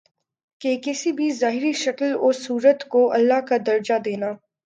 کہ 0.61 0.75
کسی 0.83 1.11
بھی 1.11 1.29
ظاہری 1.31 1.71
شکل 1.75 2.15
و 2.15 2.31
صورت 2.37 2.87
کو 2.87 3.11
الہٰ 3.11 3.39
کا 3.47 3.57
درجہ 3.67 3.97
دینا 4.05 4.31